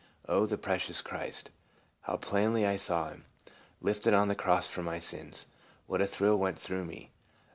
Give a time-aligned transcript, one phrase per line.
[0.27, 1.51] Oh, the precious Christ!
[2.01, 3.25] How plainly I saw him,
[3.81, 5.45] lifted on the cross for my sins!
[5.85, 7.11] What a thrill went through me.